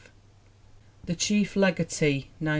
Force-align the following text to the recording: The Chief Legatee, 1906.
The 1.05 1.13
Chief 1.13 1.55
Legatee, 1.55 2.31
1906. 2.39 2.49